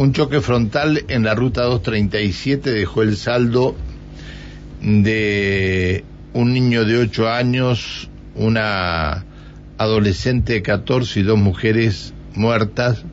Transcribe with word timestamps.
un 0.00 0.14
choque 0.14 0.40
frontal 0.40 1.04
en 1.08 1.24
la 1.24 1.34
ruta 1.34 1.64
237 1.64 2.70
dejó 2.70 3.02
el 3.02 3.18
saldo 3.18 3.76
de 4.80 6.04
un 6.32 6.54
niño 6.54 6.86
de 6.86 6.96
8 6.96 7.28
años, 7.28 8.08
una 8.34 9.26
adolescente 9.76 10.54
de 10.54 10.62
14 10.62 11.20
y 11.20 11.22
dos 11.22 11.38
mujeres 11.38 12.14
muertas 12.34 13.04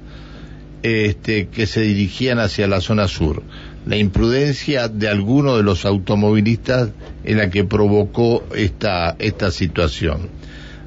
este, 0.81 1.49
que 1.49 1.67
se 1.67 1.81
dirigían 1.81 2.39
hacia 2.39 2.67
la 2.67 2.79
zona 2.79 3.09
sur. 3.09 3.43
La 3.85 3.97
imprudencia 3.97 4.87
de 4.87 5.09
alguno 5.09 5.57
de 5.57 5.63
los 5.63 5.83
automovilistas 5.83 6.91
en 7.25 7.39
la 7.39 7.49
que 7.49 7.65
provocó 7.65 8.45
esta, 8.55 9.17
esta 9.19 9.51
situación. 9.51 10.29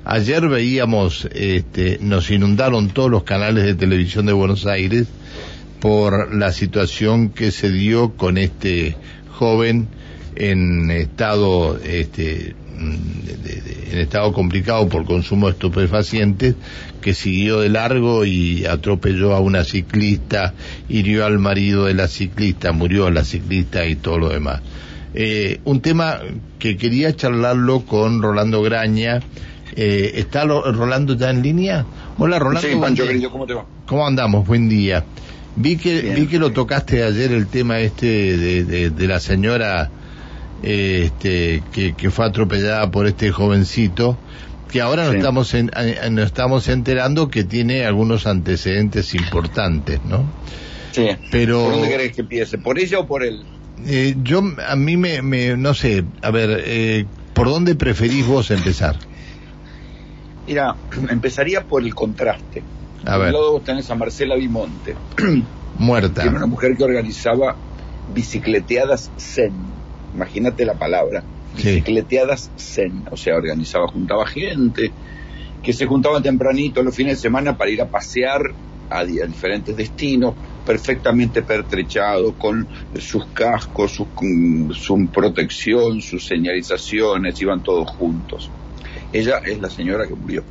Ayer 0.07 0.48
veíamos, 0.48 1.29
este, 1.35 1.98
nos 2.01 2.30
inundaron 2.30 2.89
todos 2.89 3.11
los 3.11 3.25
canales 3.25 3.64
de 3.64 3.75
televisión 3.75 4.25
de 4.25 4.32
Buenos 4.32 4.64
Aires 4.64 5.09
por 5.81 6.35
la 6.35 6.53
situación 6.53 7.31
que 7.31 7.51
se 7.51 7.71
dio 7.71 8.16
con 8.16 8.39
este 8.39 8.97
joven 9.30 9.89
en 10.37 10.91
estado 10.91 11.79
este, 11.83 12.55
en 12.79 13.98
estado 13.98 14.33
complicado 14.33 14.89
por 14.89 15.05
consumo 15.05 15.47
de 15.47 15.53
estupefacientes 15.53 16.55
que 17.01 17.15
siguió 17.15 17.61
de 17.61 17.69
largo 17.69 18.25
y 18.25 18.65
atropelló 18.66 19.34
a 19.34 19.41
una 19.41 19.65
ciclista, 19.65 20.55
hirió 20.89 21.25
al 21.27 21.39
marido 21.39 21.87
de 21.87 21.95
la 21.95 22.09
ciclista, 22.09 22.73
murió 22.73 23.11
la 23.11 23.25
ciclista 23.25 23.87
y 23.87 23.97
todo 23.97 24.19
lo 24.19 24.28
demás. 24.28 24.61
Eh, 25.15 25.61
un 25.65 25.81
tema 25.81 26.20
que 26.59 26.77
quería 26.77 27.15
charlarlo 27.17 27.81
con 27.81 28.23
Rolando 28.23 28.62
Graña. 28.62 29.20
Eh, 29.77 30.12
¿Está 30.17 30.45
Rolando 30.45 31.17
ya 31.17 31.31
en 31.31 31.42
línea? 31.42 31.84
Hola 32.19 32.39
Rolando. 32.39 32.69
Sí, 32.69 32.77
Pancho, 32.81 33.06
querido, 33.06 33.31
¿cómo 33.31 33.47
te 33.47 33.55
va? 33.55 33.65
¿Cómo 33.87 34.06
andamos? 34.06 34.47
Buen 34.47 34.69
día. 34.69 35.05
Vi 35.57 35.77
que, 35.77 36.15
vi 36.15 36.27
que 36.27 36.39
lo 36.39 36.53
tocaste 36.53 37.03
ayer 37.03 37.33
el 37.33 37.47
tema 37.47 37.81
este 37.81 38.07
de, 38.37 38.91
de, 38.91 39.07
la 39.07 39.19
señora 39.19 39.91
este, 40.62 41.62
que, 41.73 41.95
que, 41.95 42.11
fue 42.11 42.27
atropellada 42.27 42.91
por 42.91 43.07
este 43.07 43.31
jovencito, 43.31 44.17
que 44.70 44.81
ahora 44.81 45.07
nos, 45.07 45.15
estamos 45.17 45.55
nos 46.11 46.27
estamos 46.27 46.69
enterando 46.69 47.29
que 47.29 47.45
tiene 47.45 47.84
algunos 47.84 48.27
antecedentes 48.27 49.15
importantes, 49.15 50.01
¿no? 50.05 50.25
Sí. 50.92 51.09
Pero, 51.31 51.64
¿Por 51.64 51.73
dónde 51.73 51.89
querés 51.89 52.12
que 52.12 52.20
empiece? 52.23 52.59
¿Por 52.59 52.79
ella 52.79 53.01
o 53.01 53.07
por 53.07 53.25
él? 53.25 53.42
Eh, 53.87 54.14
yo, 54.23 54.42
a 54.67 54.77
mí 54.77 54.97
me, 54.97 55.23
me, 55.23 55.57
no 55.57 55.75
sé, 55.75 56.05
a 56.23 56.31
ver, 56.31 56.62
eh, 56.64 57.07
¿por 57.35 57.48
dónde 57.48 57.75
preferís 57.75 58.27
vos 58.27 58.51
empezar? 58.51 58.97
Mira, 60.47 60.77
empezaría 61.11 61.64
por 61.64 61.83
el 61.83 61.95
contraste. 61.95 62.62
A 63.05 63.19
ver. 63.19 63.33
lado 63.33 63.53
vos 63.53 63.65
tenés 63.65 63.91
a 63.91 63.95
Marcela 63.95 64.37
Bimonte. 64.37 64.95
Muerta. 65.79 66.23
Que 66.23 66.29
era 66.29 66.37
una 66.39 66.47
mujer 66.47 66.77
que 66.77 66.84
organizaba 66.84 67.57
bicicleteadas 68.15 69.11
zen. 69.19 69.53
Imagínate 70.15 70.65
la 70.65 70.75
palabra. 70.75 71.23
Bicicleteadas 71.57 72.51
zen. 72.59 73.05
O 73.11 73.17
sea, 73.17 73.37
organizaba, 73.37 73.89
juntaba 73.89 74.27
gente 74.27 74.92
que 75.62 75.73
se 75.73 75.87
juntaba 75.87 76.23
tempranito 76.23 76.83
los 76.83 76.95
fines 76.95 77.19
de 77.19 77.23
semana 77.23 77.57
para 77.57 77.70
ir 77.70 77.83
a 77.83 77.87
pasear 77.87 78.53
a, 78.89 79.05
diferentes 79.05 79.77
destinos, 79.77 80.35
perfectamente 80.67 81.42
pertrechados, 81.42 82.35
con 82.39 82.67
sus 82.98 83.27
cascos, 83.27 83.92
su, 83.92 84.07
su 84.75 85.07
protección, 85.12 86.01
sus 86.01 86.27
señalizaciones, 86.27 87.41
iban 87.41 87.62
todos 87.62 87.91
juntos. 87.91 88.51
Ella 89.12 89.39
es 89.45 89.61
la 89.61 89.69
señora 89.69 90.07
que 90.07 90.14
murió 90.14 90.42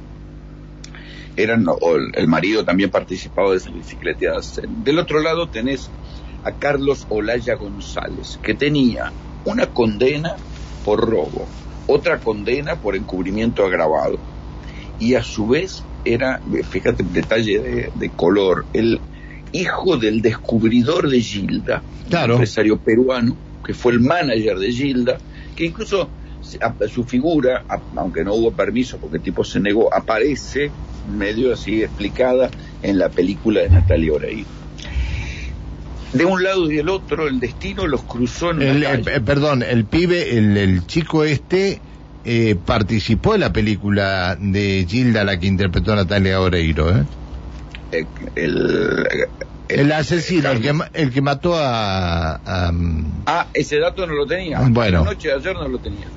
eran, 1.39 1.65
el 2.13 2.27
marido 2.27 2.65
también 2.65 2.89
participaba 2.89 3.51
de 3.51 3.57
esas 3.57 3.73
bicicleteadas. 3.73 4.61
Del 4.67 4.99
otro 4.99 5.21
lado 5.21 5.47
tenés 5.47 5.89
a 6.43 6.51
Carlos 6.51 7.05
Olaya 7.09 7.55
González, 7.55 8.39
que 8.43 8.53
tenía 8.53 9.11
una 9.45 9.67
condena 9.67 10.35
por 10.83 10.99
robo, 10.99 11.47
otra 11.87 12.19
condena 12.19 12.75
por 12.75 12.95
encubrimiento 12.95 13.65
agravado, 13.65 14.19
y 14.99 15.15
a 15.15 15.23
su 15.23 15.47
vez 15.47 15.83
era, 16.03 16.41
fíjate 16.69 17.03
el 17.03 17.13
detalle 17.13 17.91
de, 17.93 18.09
color, 18.09 18.65
el 18.73 18.99
hijo 19.51 19.97
del 19.97 20.21
descubridor 20.21 21.09
de 21.09 21.21
Gilda, 21.21 21.83
empresario 22.09 22.77
peruano, 22.77 23.37
que 23.65 23.73
fue 23.73 23.93
el 23.93 24.01
manager 24.01 24.57
de 24.57 24.71
Gilda, 24.71 25.17
que 25.55 25.65
incluso 25.65 26.09
su 26.87 27.03
figura, 27.03 27.65
aunque 27.95 28.23
no 28.23 28.33
hubo 28.33 28.51
permiso 28.51 28.97
porque 28.97 29.17
el 29.17 29.23
tipo 29.23 29.43
se 29.43 29.59
negó, 29.59 29.93
aparece 29.93 30.71
medio 31.09 31.53
así 31.53 31.83
explicada 31.83 32.49
en 32.81 32.97
la 32.99 33.09
película 33.09 33.61
de 33.61 33.69
Natalia 33.69 34.13
Oreiro. 34.13 34.59
De 36.13 36.25
un 36.25 36.41
lado 36.41 36.71
y 36.71 36.77
del 36.77 36.89
otro, 36.89 37.27
el 37.27 37.39
destino 37.39 37.85
los 37.85 38.01
cruzó 38.01 38.51
en 38.51 38.61
el, 38.63 38.83
eh, 38.83 39.21
Perdón, 39.23 39.61
el 39.61 39.85
pibe, 39.85 40.37
el, 40.37 40.85
chico 40.87 41.23
este, 41.23 41.81
eh, 42.25 42.55
participó 42.65 43.35
en 43.35 43.41
la 43.41 43.53
película 43.53 44.35
de 44.39 44.87
Gilda, 44.89 45.23
la 45.23 45.39
que 45.39 45.45
interpretó 45.45 45.95
Natalia 45.95 46.41
Oreiro, 46.41 46.97
¿eh? 46.97 47.05
el, 48.35 49.07
el, 49.67 49.91
asesino, 49.91 50.49
el 50.49 50.61
que, 50.61 50.73
el 50.93 51.11
que 51.11 51.21
mató 51.21 51.55
a, 51.55 52.71
Ah, 53.25 53.47
ese 53.53 53.77
dato 53.79 54.07
no 54.07 54.13
lo 54.13 54.25
tenía. 54.25 54.59
Bueno. 54.61 55.03
La 55.03 55.11
noche 55.11 55.27
de 55.27 55.35
ayer 55.35 55.55
no 55.55 55.67
lo 55.67 55.77
tenía 55.79 56.07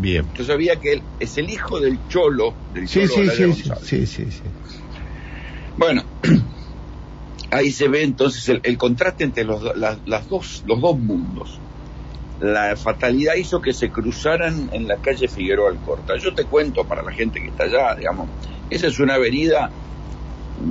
Bien. 0.00 0.24
Yo 0.36 0.44
sabía 0.44 0.76
que 0.76 0.94
él 0.94 1.02
es 1.18 1.38
el 1.38 1.50
hijo 1.50 1.80
del 1.80 1.98
cholo, 2.08 2.54
del 2.72 2.88
sí, 2.88 3.06
sí, 3.08 3.28
sí, 3.28 3.52
sí, 3.82 4.06
sí, 4.06 4.30
sí, 4.30 4.42
Bueno, 5.76 6.04
ahí 7.50 7.72
se 7.72 7.88
ve 7.88 8.04
entonces 8.04 8.60
el, 8.62 8.78
contraste 8.78 9.24
entre 9.24 9.44
los, 9.44 9.76
las 9.76 10.28
dos, 10.28 10.62
los 10.66 10.80
dos 10.80 10.98
mundos. 10.98 11.58
La 12.40 12.76
fatalidad 12.76 13.34
hizo 13.34 13.60
que 13.60 13.72
se 13.72 13.90
cruzaran 13.90 14.70
en 14.72 14.86
la 14.86 14.98
calle 14.98 15.26
Figueroa 15.26 15.70
Alcorta. 15.70 16.16
Yo 16.16 16.32
te 16.34 16.44
cuento 16.44 16.84
para 16.84 17.02
la 17.02 17.10
gente 17.10 17.40
que 17.40 17.48
está 17.48 17.64
allá, 17.64 17.96
digamos, 17.96 18.28
esa 18.70 18.86
es 18.86 19.00
una 19.00 19.14
avenida 19.14 19.70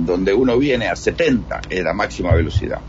donde 0.06 0.32
uno 0.32 0.56
viene 0.56 0.88
a 0.88 0.96
70 0.96 1.60
en 1.68 1.84
la 1.84 1.92
máxima 1.92 2.34
velocidad 2.34 2.80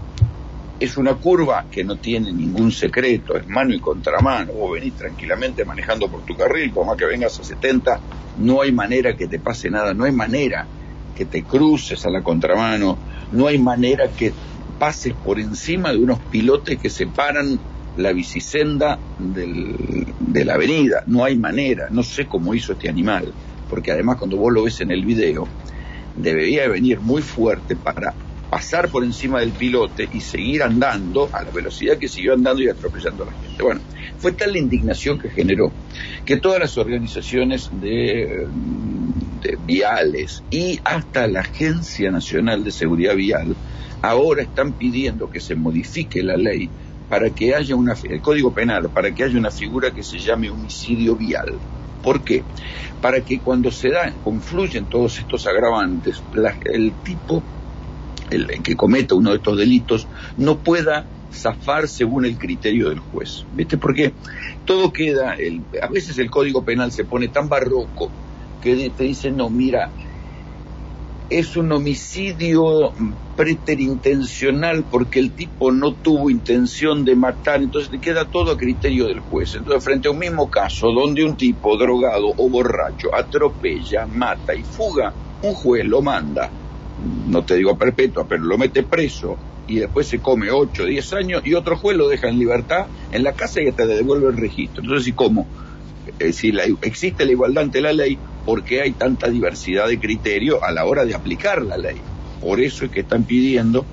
es 0.80 0.98
una 0.98 1.16
curva 1.16 1.66
que 1.70 1.84
no 1.84 1.98
tiene 1.98 2.32
ningún 2.32 2.72
secreto, 2.72 3.36
es 3.36 3.48
mano 3.48 3.74
y 3.74 3.80
contramano. 3.80 4.54
Vos 4.54 4.74
venís 4.74 4.94
tranquilamente 4.94 5.66
manejando 5.66 6.08
por 6.08 6.22
tu 6.22 6.36
carril, 6.36 6.72
por 6.72 6.86
más 6.86 6.98
que 6.98 7.06
vengas 7.06 7.40
a 7.40 7.44
70, 7.44 8.00
no 8.40 8.62
hay 8.62 8.72
manera 8.72 9.16
que 9.16 9.28
te 9.28 9.40
pase 9.40 9.70
nada, 9.70 9.94
no 9.94 10.06
hay 10.06 10.12
manera 10.12 10.66
que 11.16 11.26
te 11.26 11.44
cruces 11.44 12.06
a 12.06 12.10
la 12.10 12.22
contramano, 12.22 12.98
no 13.34 13.48
hay 13.48 13.58
manera 13.60 14.08
que 14.08 14.32
pases 14.80 15.14
por 15.14 15.40
encima 15.40 15.92
de 15.92 15.98
unos 15.98 16.20
pilotes 16.32 16.80
que 16.80 16.90
separan 16.90 17.60
la 17.98 18.14
bicisenda 18.14 18.98
de 19.20 20.46
la 20.46 20.54
avenida, 20.54 21.04
no 21.08 21.26
hay 21.26 21.38
manera, 21.38 21.88
no 21.90 22.04
sé 22.04 22.26
cómo 22.26 22.54
hizo 22.54 22.72
este 22.72 22.88
animal, 22.88 23.34
porque 23.70 23.92
además 23.92 24.18
cuando 24.18 24.38
vos 24.38 24.54
lo 24.54 24.64
ves 24.64 24.80
en 24.80 24.92
el 24.92 25.04
video, 25.04 25.46
debería 26.16 26.70
venir 26.70 27.02
muy 27.02 27.22
fuerte 27.22 27.76
para 27.76 28.14
pasar 28.50 28.90
por 28.90 29.04
encima 29.04 29.40
del 29.40 29.52
pilote 29.52 30.10
y 30.12 30.22
seguir 30.22 30.64
andando 30.64 31.30
a 31.32 31.44
la 31.44 31.52
velocidad 31.52 31.98
que 31.98 32.08
siguió 32.08 32.34
andando 32.34 32.62
y 32.64 32.70
atropellando 32.70 33.24
a 33.24 33.28
la 33.28 33.34
gente. 33.34 33.64
Bueno, 33.64 33.82
fue 34.18 34.32
tal 34.32 34.54
la 34.54 34.58
indignación 34.58 35.20
que 35.20 35.30
generó 35.30 35.72
que 36.26 36.38
todas 36.38 36.60
las 36.60 36.78
organizaciones 36.78 37.70
de, 37.80 38.48
de 39.42 39.58
viales 39.66 40.44
y 40.50 40.80
hasta 40.84 41.28
la 41.28 41.42
Agencia 41.42 42.12
Nacional 42.12 42.64
de 42.64 42.72
Seguridad 42.72 43.16
Vial 43.16 43.56
ahora 44.02 44.44
están 44.44 44.74
pidiendo 44.74 45.30
que 45.30 45.40
se 45.40 45.56
modifique 45.56 46.24
la 46.24 46.38
ley 46.38 46.70
para 47.10 47.30
que 47.32 47.56
haya 47.56 47.76
una, 47.76 47.96
el 48.04 48.22
Código 48.22 48.54
Penal, 48.54 48.90
para 48.90 49.14
que 49.14 49.24
haya 49.24 49.38
una 49.38 49.52
figura 49.52 49.92
que 49.92 50.04
se 50.04 50.20
llame 50.20 50.50
homicidio 50.50 51.16
vial. 51.16 51.54
¿Por 52.04 52.24
qué? 52.24 52.44
Para 53.02 53.22
que 53.22 53.40
cuando 53.40 53.72
se 53.72 53.90
da, 53.90 54.14
confluyen 54.24 54.86
todos 54.86 55.18
estos 55.20 55.48
agravantes, 55.48 56.22
el 56.66 56.94
tipo 57.04 57.44
el, 58.32 58.62
que 58.64 58.76
cometa 58.76 59.16
uno 59.16 59.32
de 59.32 59.38
estos 59.38 59.58
delitos 59.58 60.08
no 60.38 60.58
pueda 60.60 61.06
zafar 61.32 61.88
según 61.88 62.26
el 62.26 62.38
criterio 62.38 62.90
del 62.90 63.00
juez. 63.00 63.46
¿Viste? 63.54 63.78
Porque 63.78 64.14
todo 64.66 64.92
queda, 64.92 65.36
el, 65.36 65.62
a 65.82 65.88
veces 65.88 66.18
el 66.18 66.30
Código 66.30 66.64
Penal 66.64 66.92
se 66.92 67.06
pone 67.06 67.28
tan 67.28 67.50
barroco 67.50 68.12
que 68.62 68.90
te 68.90 69.04
dice, 69.04 69.32
no, 69.32 69.50
mira, 69.50 69.92
es 71.30 71.56
un 71.56 71.72
homicidio 71.72 72.94
preterintencional 73.36 74.84
porque 74.84 75.20
el 75.20 75.32
tipo 75.32 75.72
no 75.72 75.94
tuvo 75.94 76.30
intención 76.30 77.06
de 77.06 77.16
matar, 77.16 77.62
entonces 77.62 77.92
le 77.92 78.00
queda 78.00 78.26
todo 78.26 78.52
a 78.52 78.58
criterio 78.58 79.06
del 79.06 79.20
juez. 79.20 79.56
Entonces, 79.56 79.84
frente 79.84 80.08
a 80.08 80.12
un 80.12 80.20
mismo 80.20 80.50
caso 80.50 80.88
donde 80.92 81.24
un 81.24 81.38
tipo 81.38 81.78
drogado 81.78 82.34
o 82.36 82.50
borracho 82.50 83.16
atropella, 83.16 84.08
mata 84.08 84.56
y 84.56 84.64
fuga, 84.64 85.14
un 85.44 85.54
juez 85.54 85.86
lo 85.86 86.02
manda 86.02 86.52
no 87.28 87.44
te 87.44 87.56
digo 87.56 87.78
perpetua, 87.78 88.28
pero 88.28 88.44
lo 88.44 88.58
mete 88.58 88.84
preso 88.84 89.38
y 89.68 89.80
después 89.80 90.08
se 90.08 90.20
come 90.20 90.52
8 90.52 90.84
o 90.84 90.86
10 90.86 91.14
años 91.14 91.42
y 91.46 91.54
otro 91.54 91.78
juez 91.78 91.96
lo 91.96 92.08
deja 92.08 92.28
en 92.28 92.40
libertad 92.40 92.88
en 93.12 93.24
la 93.24 93.34
casa 93.34 93.62
y 93.62 93.72
te 93.72 93.86
devuelve 93.86 94.28
el 94.28 94.38
registro. 94.38 94.82
Entonces, 94.82 95.08
¿y 95.08 95.14
cómo? 95.14 95.48
Eh, 96.18 96.34
si 96.34 96.52
existe 96.82 97.26
la 97.26 97.32
igualdad 97.32 97.66
ante 97.66 97.82
la 97.82 97.94
ley, 97.94 98.18
¿por 98.46 98.64
qué 98.64 98.82
hay 98.82 98.92
tanta 98.92 99.30
diversidad 99.30 99.88
de 99.88 100.00
criterio 100.00 100.64
a 100.64 100.72
la 100.72 100.86
hora 100.86 101.06
de 101.06 101.14
aplicar 101.14 101.62
la 101.62 101.78
ley? 101.78 101.98
Por 102.42 102.60
eso 102.60 102.86
es 102.86 102.92
que 102.92 103.02
están 103.02 103.24
pidiendo 103.24 103.86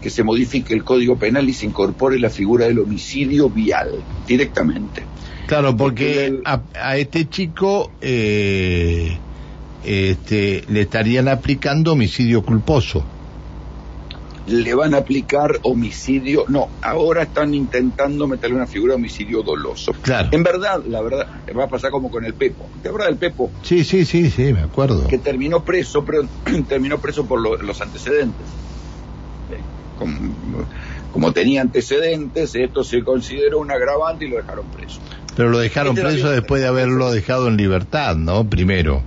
que 0.00 0.10
se 0.10 0.24
modifique 0.24 0.74
el 0.74 0.82
Código 0.82 1.16
Penal 1.16 1.48
y 1.48 1.52
se 1.52 1.66
incorpore 1.66 2.18
la 2.18 2.28
figura 2.28 2.66
del 2.66 2.80
homicidio 2.80 3.48
vial 3.48 4.02
directamente. 4.26 5.04
Claro, 5.46 5.76
porque 5.76 6.40
a, 6.44 6.96
este 6.96 7.28
chico 7.28 7.92
eh, 8.00 9.16
este, 9.84 10.64
le 10.68 10.82
estarían 10.82 11.28
aplicando 11.28 11.92
homicidio 11.92 12.42
culposo 12.42 13.04
le 14.46 14.74
van 14.74 14.94
a 14.94 14.98
aplicar 14.98 15.58
homicidio. 15.62 16.44
No, 16.48 16.68
ahora 16.80 17.22
están 17.22 17.54
intentando 17.54 18.26
meterle 18.26 18.56
una 18.56 18.66
figura 18.66 18.92
de 18.92 18.96
homicidio 18.96 19.42
doloso. 19.42 19.92
Claro. 20.02 20.28
En 20.32 20.42
verdad, 20.42 20.82
la 20.86 21.00
verdad, 21.00 21.26
va 21.56 21.64
a 21.64 21.68
pasar 21.68 21.90
como 21.90 22.10
con 22.10 22.24
el 22.24 22.34
Pepo. 22.34 22.68
¿Te 22.82 22.88
acuerdas 22.88 23.10
del 23.10 23.18
Pepo? 23.18 23.50
Sí, 23.62 23.84
sí, 23.84 24.04
sí, 24.04 24.30
sí, 24.30 24.52
me 24.52 24.60
acuerdo. 24.60 25.06
Que 25.06 25.18
terminó 25.18 25.64
preso, 25.64 26.04
pero 26.04 26.26
terminó 26.68 26.98
preso 26.98 27.26
por 27.26 27.40
los 27.40 27.80
antecedentes. 27.80 28.46
Como, 29.98 30.18
como, 31.12 31.32
tenía 31.32 31.60
antecedentes, 31.60 32.54
esto 32.56 32.82
se 32.82 33.04
consideró 33.04 33.60
un 33.60 33.70
agravante 33.70 34.24
y 34.24 34.28
lo 34.28 34.36
dejaron 34.36 34.66
preso. 34.66 35.00
Pero 35.36 35.50
lo 35.50 35.58
dejaron 35.58 35.96
este 35.96 36.08
preso 36.08 36.30
después 36.30 36.60
de 36.60 36.66
haberlo 36.66 37.12
dejado 37.12 37.46
en 37.46 37.56
libertad, 37.56 38.16
¿no? 38.16 38.48
Primero. 38.48 39.02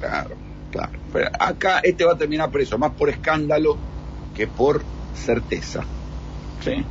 Claro, 0.00 0.36
claro. 0.70 0.98
Pero 1.12 1.30
acá 1.38 1.80
este 1.82 2.04
va 2.04 2.12
a 2.12 2.18
terminar 2.18 2.50
preso, 2.50 2.78
más 2.78 2.92
por 2.92 3.10
escándalo 3.10 3.76
que 4.34 4.46
por 4.46 4.82
certeza. 5.14 5.84
¿sí? 6.64 6.84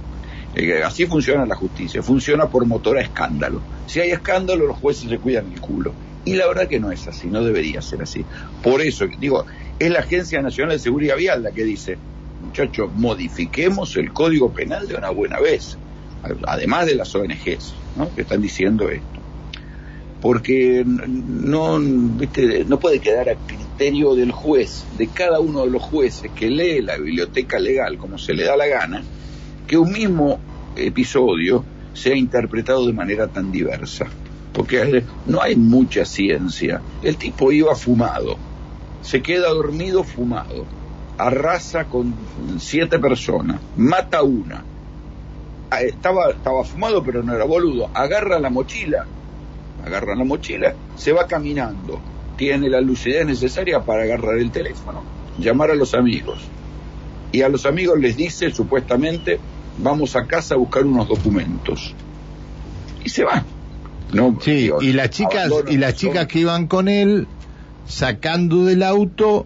Eh, 0.55 0.83
así 0.83 1.05
funciona 1.05 1.45
la 1.45 1.55
justicia, 1.55 2.01
funciona 2.01 2.47
por 2.47 2.65
motor 2.65 2.97
a 2.97 3.01
escándalo. 3.01 3.61
Si 3.85 3.99
hay 3.99 4.11
escándalo, 4.11 4.65
los 4.65 4.77
jueces 4.77 5.09
se 5.09 5.17
cuidan 5.19 5.51
el 5.51 5.61
culo. 5.61 5.93
Y 6.25 6.33
la 6.33 6.47
verdad 6.47 6.67
que 6.67 6.79
no 6.79 6.91
es 6.91 7.07
así, 7.07 7.27
no 7.27 7.43
debería 7.43 7.81
ser 7.81 8.01
así. 8.01 8.25
Por 8.61 8.81
eso, 8.81 9.05
digo, 9.19 9.45
es 9.79 9.91
la 9.91 9.99
Agencia 9.99 10.41
Nacional 10.41 10.73
de 10.73 10.79
Seguridad 10.79 11.15
Vial 11.15 11.43
la 11.43 11.51
que 11.51 11.63
dice, 11.63 11.97
muchachos, 12.43 12.89
modifiquemos 12.95 13.95
el 13.95 14.11
Código 14.11 14.51
Penal 14.51 14.87
de 14.87 14.95
una 14.95 15.09
buena 15.09 15.39
vez, 15.39 15.77
además 16.45 16.85
de 16.85 16.95
las 16.95 17.15
ONGs, 17.15 17.73
¿no? 17.95 18.13
que 18.13 18.21
están 18.21 18.41
diciendo 18.41 18.89
esto. 18.89 19.16
Porque 20.21 20.83
no, 20.85 21.79
no 21.79 22.79
puede 22.79 22.99
quedar 22.99 23.29
del 24.15 24.31
juez, 24.31 24.85
de 24.97 25.07
cada 25.07 25.39
uno 25.39 25.61
de 25.61 25.71
los 25.71 25.83
jueces 25.83 26.31
que 26.31 26.49
lee 26.49 26.81
la 26.81 26.97
biblioteca 26.97 27.59
legal 27.59 27.97
como 27.97 28.17
se 28.17 28.33
le 28.33 28.43
da 28.43 28.57
la 28.57 28.67
gana, 28.67 29.03
que 29.67 29.77
un 29.77 29.91
mismo 29.91 30.39
episodio 30.75 31.63
sea 31.93 32.15
interpretado 32.15 32.85
de 32.87 32.93
manera 32.93 33.27
tan 33.27 33.51
diversa. 33.51 34.07
Porque 34.53 35.03
no 35.27 35.41
hay 35.41 35.55
mucha 35.55 36.03
ciencia. 36.05 36.81
El 37.03 37.17
tipo 37.17 37.51
iba 37.51 37.75
fumado, 37.75 38.37
se 39.03 39.21
queda 39.21 39.49
dormido 39.49 40.03
fumado, 40.03 40.65
arrasa 41.17 41.85
con 41.85 42.13
siete 42.57 42.97
personas, 42.97 43.61
mata 43.75 44.23
una. 44.23 44.63
Ah, 45.69 45.81
estaba, 45.81 46.31
estaba 46.31 46.63
fumado 46.63 47.03
pero 47.03 47.21
no 47.21 47.35
era 47.35 47.43
boludo. 47.43 47.89
Agarra 47.93 48.39
la 48.39 48.49
mochila, 48.49 49.05
agarra 49.87 50.15
la 50.15 50.23
mochila, 50.23 50.73
se 50.95 51.11
va 51.11 51.27
caminando 51.27 51.99
tiene 52.37 52.69
la 52.69 52.79
lucidez 52.79 53.25
necesaria 53.25 53.81
para 53.81 54.03
agarrar 54.03 54.37
el 54.37 54.51
teléfono, 54.51 55.03
llamar 55.37 55.71
a 55.71 55.75
los 55.75 55.93
amigos. 55.93 56.39
Y 57.31 57.41
a 57.41 57.49
los 57.49 57.65
amigos 57.65 57.99
les 57.99 58.15
dice, 58.15 58.51
supuestamente, 58.51 59.39
vamos 59.79 60.15
a 60.15 60.25
casa 60.25 60.55
a 60.55 60.57
buscar 60.57 60.85
unos 60.85 61.09
documentos. 61.09 61.93
Y 63.03 63.09
se 63.09 63.25
va. 63.25 63.43
No, 64.13 64.37
sí, 64.39 64.71
y 64.79 64.93
las 64.93 65.09
chicas, 65.09 65.51
y 65.67 65.77
las 65.77 65.95
chicas 65.95 66.27
que 66.27 66.39
iban 66.39 66.67
con 66.67 66.87
él, 66.87 67.27
sacando 67.85 68.63
del 68.63 68.83
auto 68.83 69.45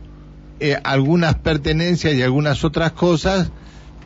eh, 0.59 0.77
algunas 0.83 1.35
pertenencias 1.35 2.13
y 2.13 2.21
algunas 2.21 2.63
otras 2.63 2.91
cosas 2.91 3.51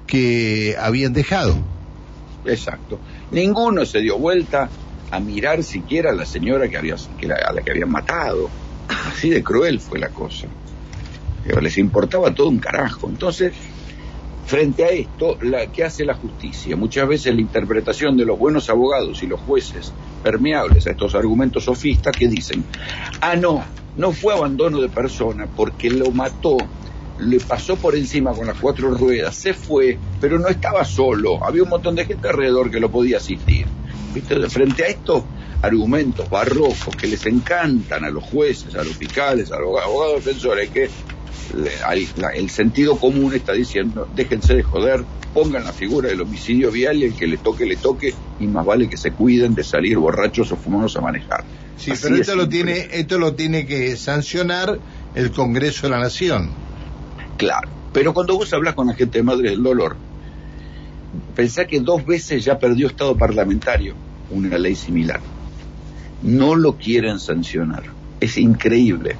que 0.07 0.77
habían 0.79 1.11
dejado. 1.11 1.57
Exacto. 2.45 2.99
Ninguno 3.31 3.85
se 3.85 3.99
dio 3.99 4.17
vuelta 4.17 4.69
a 5.11 5.19
mirar 5.19 5.63
siquiera 5.63 6.11
a 6.11 6.13
la 6.13 6.25
señora 6.25 6.67
que 6.67 6.77
había, 6.77 6.95
que 7.19 7.31
a 7.31 7.51
la 7.53 7.61
que 7.61 7.71
habían 7.71 7.91
matado 7.91 8.49
Así 8.87 9.29
de 9.29 9.43
cruel 9.43 9.79
fue 9.79 9.99
la 9.99 10.09
cosa. 10.09 10.47
Pero 11.43 11.61
les 11.61 11.77
importaba 11.77 12.33
todo 12.33 12.49
un 12.49 12.59
carajo. 12.59 13.07
Entonces, 13.07 13.53
frente 14.45 14.83
a 14.83 14.89
esto, 14.89 15.37
la, 15.41 15.67
¿qué 15.67 15.83
hace 15.83 16.05
la 16.05 16.15
justicia? 16.15 16.75
Muchas 16.75 17.07
veces 17.07 17.33
la 17.33 17.41
interpretación 17.41 18.17
de 18.17 18.25
los 18.25 18.37
buenos 18.37 18.69
abogados 18.69 19.21
y 19.23 19.27
los 19.27 19.39
jueces 19.41 19.93
permeables 20.23 20.87
a 20.87 20.91
estos 20.91 21.15
argumentos 21.15 21.65
sofistas 21.65 22.15
que 22.15 22.27
dicen, 22.27 22.63
ah, 23.21 23.35
no, 23.35 23.63
no 23.97 24.11
fue 24.11 24.33
abandono 24.33 24.81
de 24.81 24.89
persona 24.89 25.47
porque 25.55 25.89
lo 25.89 26.11
mató, 26.11 26.57
le 27.19 27.39
pasó 27.39 27.75
por 27.75 27.95
encima 27.95 28.33
con 28.33 28.47
las 28.47 28.57
cuatro 28.59 28.89
ruedas, 28.91 29.35
se 29.35 29.53
fue, 29.53 29.97
pero 30.19 30.39
no 30.39 30.47
estaba 30.47 30.83
solo, 30.83 31.43
había 31.43 31.63
un 31.63 31.69
montón 31.69 31.95
de 31.95 32.05
gente 32.05 32.27
alrededor 32.27 32.71
que 32.71 32.79
lo 32.79 32.89
podía 32.89 33.17
asistir. 33.17 33.67
¿Viste? 34.13 34.49
Frente 34.49 34.83
a 34.83 34.87
esto, 34.87 35.25
argumentos 35.61 36.29
barrocos 36.29 36.95
que 36.95 37.07
les 37.07 37.25
encantan 37.25 38.05
a 38.05 38.09
los 38.09 38.23
jueces, 38.23 38.75
a 38.75 38.83
los 38.83 38.95
fiscales, 38.95 39.51
a 39.51 39.59
los 39.59 39.81
abogados 39.81 40.23
defensores, 40.23 40.69
que 40.69 40.89
el 42.35 42.49
sentido 42.49 42.97
común 42.97 43.33
está 43.33 43.53
diciendo, 43.53 44.07
déjense 44.15 44.55
de 44.55 44.63
joder, 44.63 45.03
pongan 45.33 45.65
la 45.65 45.73
figura 45.73 46.09
del 46.09 46.21
homicidio 46.21 46.71
vial 46.71 46.97
y 46.97 47.03
el 47.05 47.15
que 47.15 47.27
le 47.27 47.37
toque, 47.37 47.65
le 47.65 47.75
toque, 47.75 48.13
y 48.39 48.47
más 48.47 48.65
vale 48.65 48.89
que 48.89 48.97
se 48.97 49.11
cuiden 49.11 49.53
de 49.53 49.63
salir 49.63 49.97
borrachos 49.97 50.51
o 50.51 50.55
fumados 50.55 50.95
a 50.95 51.01
manejar. 51.01 51.43
Sí, 51.77 51.91
pero 52.01 52.15
esto 52.15 52.35
lo, 52.35 52.47
tiene, 52.47 52.87
esto 52.93 53.19
lo 53.19 53.33
tiene 53.33 53.65
que 53.65 53.97
sancionar 53.97 54.79
el 55.13 55.31
Congreso 55.31 55.87
de 55.87 55.91
la 55.91 55.99
Nación. 55.99 56.51
Claro, 57.37 57.69
pero 57.91 58.13
cuando 58.13 58.37
vos 58.37 58.53
hablas 58.53 58.75
con 58.75 58.87
la 58.87 58.93
gente 58.93 59.17
de 59.17 59.23
Madre 59.23 59.49
del 59.49 59.61
Dolor, 59.61 59.97
pensá 61.35 61.65
que 61.65 61.79
dos 61.79 62.05
veces 62.05 62.43
ya 62.43 62.57
perdió 62.57 62.87
Estado 62.87 63.15
parlamentario 63.17 63.95
una 64.31 64.57
ley 64.57 64.75
similar 64.75 65.19
no 66.25 66.55
lo 66.55 66.75
quieren 66.75 67.19
sancionar. 67.19 67.83
Es 68.19 68.37
increíble. 68.37 69.15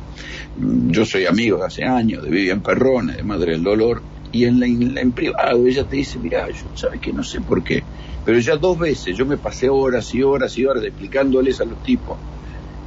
Yo 0.88 1.06
soy 1.06 1.26
amigo 1.26 1.58
de 1.58 1.66
hace 1.66 1.84
años 1.84 2.24
de 2.24 2.30
Vivian 2.30 2.62
Perrone, 2.62 3.14
de 3.14 3.24
Madre 3.24 3.52
del 3.54 3.64
Dolor, 3.64 4.02
y 4.32 4.46
en, 4.46 4.60
la, 4.60 4.66
en, 4.66 5.12
privado 5.12 5.66
ella 5.66 5.86
te 5.86 5.98
dice, 5.98 6.18
mira, 6.18 6.48
yo 6.50 6.66
sabes 6.76 7.00
que 7.00 7.14
no 7.14 7.24
sé 7.24 7.42
por 7.42 7.64
qué, 7.64 7.84
pero 8.26 8.40
ya 8.40 8.58
dos 8.58 8.78
veces 8.78 9.16
yo 9.16 9.26
me 9.26 9.38
pasé 9.38 9.70
horas 9.70 10.14
y 10.14 10.24
horas 10.24 10.58
y 10.58 10.66
horas 10.66 10.84
explicándoles 10.84 11.62
a 11.62 11.66
los 11.66 11.82
tipos 11.84 12.18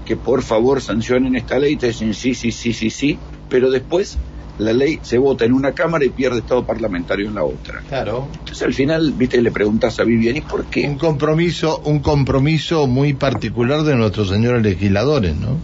que 0.04 0.16
por 0.16 0.42
favor 0.42 0.80
sancionen 0.80 1.36
esta 1.36 1.58
ley, 1.58 1.76
te 1.76 1.88
dicen 1.88 2.12
sí, 2.14 2.34
sí, 2.34 2.50
sí, 2.50 2.72
sí, 2.72 2.90
sí, 2.90 3.18
pero 3.48 3.70
después 3.70 4.18
la 4.58 4.72
ley 4.72 4.98
se 5.02 5.18
vota 5.18 5.44
en 5.44 5.52
una 5.52 5.72
cámara 5.72 6.04
y 6.04 6.10
pierde 6.10 6.38
estado 6.38 6.64
parlamentario 6.66 7.28
en 7.28 7.34
la 7.34 7.44
otra. 7.44 7.82
Claro. 7.88 8.28
Entonces 8.32 8.62
al 8.62 8.74
final, 8.74 9.12
viste, 9.12 9.40
le 9.40 9.50
preguntas 9.50 9.98
a 10.00 10.04
Vivian, 10.04 10.36
¿y 10.36 10.40
por 10.40 10.66
qué? 10.66 10.86
Un 10.86 10.98
compromiso, 10.98 11.80
un 11.84 12.00
compromiso 12.00 12.86
muy 12.86 13.14
particular 13.14 13.82
de 13.82 13.94
nuestros 13.96 14.28
señores 14.28 14.62
legisladores, 14.62 15.36
¿no? 15.36 15.56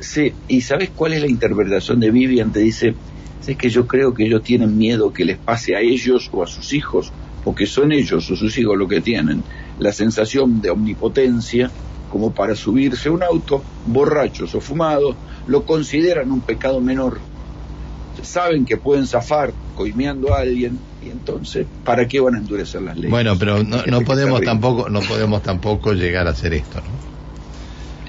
Sí, 0.00 0.32
y 0.48 0.62
¿sabes 0.62 0.90
cuál 0.94 1.12
es 1.12 1.20
la 1.20 1.28
interpretación 1.28 2.00
de 2.00 2.10
Vivian? 2.10 2.52
Te 2.52 2.60
dice, 2.60 2.94
es 3.46 3.56
que 3.56 3.70
yo 3.70 3.86
creo 3.86 4.14
que 4.14 4.24
ellos 4.24 4.42
tienen 4.42 4.76
miedo 4.76 5.12
que 5.12 5.24
les 5.24 5.38
pase 5.38 5.76
a 5.76 5.80
ellos 5.80 6.28
o 6.32 6.42
a 6.42 6.46
sus 6.46 6.72
hijos, 6.72 7.12
porque 7.44 7.66
son 7.66 7.92
ellos 7.92 8.30
o 8.30 8.36
sus 8.36 8.56
hijos 8.58 8.76
lo 8.76 8.88
que 8.88 9.00
tienen, 9.00 9.42
la 9.78 9.92
sensación 9.92 10.60
de 10.60 10.70
omnipotencia 10.70 11.70
como 12.10 12.32
para 12.32 12.56
subirse 12.56 13.08
a 13.08 13.12
un 13.12 13.22
auto, 13.22 13.62
borrachos 13.86 14.54
o 14.54 14.60
fumados, 14.60 15.14
lo 15.46 15.64
consideran 15.64 16.30
un 16.32 16.40
pecado 16.40 16.80
menor 16.80 17.20
saben 18.22 18.64
que 18.64 18.76
pueden 18.76 19.06
zafar 19.06 19.52
coimeando 19.76 20.34
a 20.34 20.40
alguien 20.40 20.78
y 21.04 21.10
entonces 21.10 21.66
¿para 21.84 22.06
qué 22.08 22.20
van 22.20 22.34
a 22.34 22.38
endurecer 22.38 22.82
las 22.82 22.96
leyes? 22.96 23.10
Bueno, 23.10 23.36
pero 23.38 23.62
no, 23.62 24.00
podemos 24.02 24.40
tampoco 24.42 24.88
no 24.88 25.00
podemos 25.00 25.42
tampoco 25.42 25.92
llegar 25.92 26.26
a 26.26 26.30
hacer 26.30 26.54
esto, 26.54 26.80
¿no? 26.80 27.10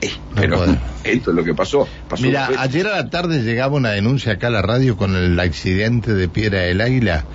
Eh, 0.02 0.12
pero 0.36 0.64
esto 1.04 1.30
es 1.30 1.36
lo 1.36 1.44
que 1.44 1.54
pasó. 1.54 1.88
Mira, 2.20 2.50
ayer 2.58 2.88
a 2.88 2.96
la 2.96 3.10
tarde 3.10 3.44
llegaba 3.44 3.76
una 3.76 3.92
denuncia 3.92 4.34
acá 4.34 4.48
a 4.48 4.50
la 4.52 4.62
radio 4.64 4.98
con 4.98 5.16
el 5.16 5.40
accidente 5.40 6.14
de 6.14 6.28
Piedra 6.28 6.62
del 6.62 6.82
Águila. 6.82 7.26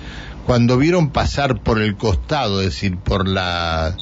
Cuando 0.45 0.77
vieron 0.77 1.11
pasar 1.11 1.61
por 1.61 1.81
el 1.81 1.95
costado, 1.95 2.59
es 2.59 2.67
decir, 2.67 2.97
por 2.97 3.27
la 3.27 3.95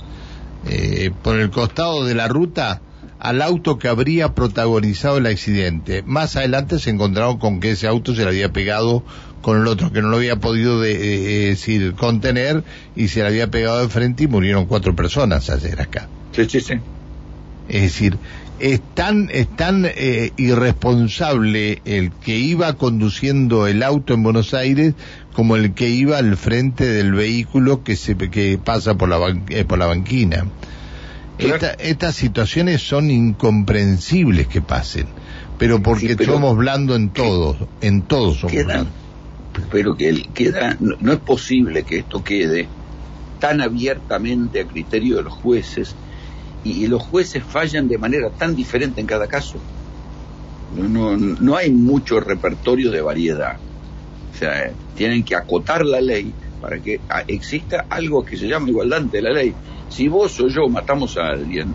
eh, 0.67 1.11
por 1.23 1.39
el 1.39 1.51
costado 1.51 2.05
de 2.05 2.15
la 2.15 2.27
ruta, 2.27 2.81
al 3.19 3.41
auto 3.41 3.77
que 3.77 3.87
habría 3.87 4.33
protagonizado 4.33 5.17
el 5.17 5.25
accidente. 5.25 6.03
Más 6.05 6.35
adelante 6.35 6.79
se 6.79 6.89
encontraron 6.89 7.37
con 7.37 7.59
que 7.59 7.71
ese 7.71 7.87
auto 7.87 8.13
se 8.13 8.23
le 8.23 8.29
había 8.29 8.51
pegado 8.51 9.03
con 9.41 9.61
el 9.61 9.67
otro, 9.67 9.91
que 9.91 10.01
no 10.01 10.09
lo 10.09 10.17
había 10.17 10.37
podido 10.37 10.81
de, 10.81 10.97
decir, 11.49 11.93
contener 11.93 12.63
y 12.95 13.09
se 13.09 13.21
le 13.21 13.27
había 13.27 13.51
pegado 13.51 13.81
de 13.81 13.89
frente 13.89 14.23
y 14.23 14.27
murieron 14.27 14.65
cuatro 14.65 14.95
personas 14.95 15.49
ayer 15.49 15.79
acá. 15.79 16.07
Sí, 16.31 16.45
sí, 16.49 16.59
sí. 16.61 16.73
Es 17.69 17.81
decir, 17.83 18.17
es 18.59 18.81
tan, 18.93 19.29
es 19.31 19.47
tan 19.55 19.85
eh, 19.85 20.31
irresponsable 20.37 21.81
el 21.85 22.11
que 22.11 22.37
iba 22.37 22.73
conduciendo 22.73 23.67
el 23.67 23.83
auto 23.83 24.13
en 24.13 24.23
Buenos 24.23 24.53
Aires 24.53 24.93
como 25.33 25.55
el 25.55 25.73
que 25.73 25.89
iba 25.89 26.17
al 26.17 26.37
frente 26.37 26.85
del 26.85 27.13
vehículo 27.13 27.83
que 27.83 27.95
se 27.95 28.15
que 28.15 28.57
pasa 28.63 28.95
por 28.95 29.09
la, 29.09 29.19
eh, 29.49 29.65
por 29.65 29.77
la 29.77 29.87
banquina 29.87 30.45
estas 31.37 32.15
situaciones 32.15 32.81
son 32.81 33.11
incomprensibles 33.11 34.47
que 34.47 34.61
pasen, 34.61 35.07
pero 35.57 35.81
porque 35.81 36.15
somos 36.23 36.55
blando 36.57 36.95
en 36.95 37.09
todos, 37.09 37.57
en 37.81 38.01
todos 38.03 38.39
somos 38.39 38.53
quedan, 38.53 38.87
pero 39.71 39.95
que 39.95 40.23
queda, 40.33 40.77
no, 40.79 41.13
es 41.13 41.19
posible 41.19 41.83
que 41.83 41.99
esto 41.99 42.23
quede 42.23 42.67
tan 43.39 43.61
abiertamente 43.61 44.61
a 44.61 44.67
criterio 44.67 45.17
de 45.17 45.23
los 45.23 45.33
jueces 45.33 45.95
y, 46.63 46.87
los 46.87 47.03
jueces 47.03 47.43
fallan 47.43 47.87
de 47.87 47.97
manera 47.97 48.31
tan 48.31 48.55
diferente 48.55 48.99
en 48.99 49.05
cada 49.05 49.27
caso. 49.27 49.59
No, 50.75 51.15
no, 51.15 51.55
hay 51.55 51.71
mucho 51.71 52.19
repertorio 52.19 52.89
de 52.89 53.01
variedad. 53.01 53.57
O 54.33 54.37
sea, 54.37 54.71
tienen 54.95 55.23
que 55.23 55.35
acotar 55.35 55.85
la 55.85 56.01
ley 56.01 56.33
para 56.59 56.79
que 56.79 56.99
ah, 57.07 57.23
exista 57.27 57.85
algo 57.87 58.25
que 58.25 58.35
se 58.35 58.47
llama 58.47 58.69
igualdad 58.69 58.99
ante 58.99 59.21
la 59.21 59.29
ley. 59.29 59.53
Si 59.89 60.07
vos 60.07 60.39
o 60.39 60.47
yo 60.47 60.67
matamos 60.67 61.17
a 61.17 61.27
alguien, 61.29 61.73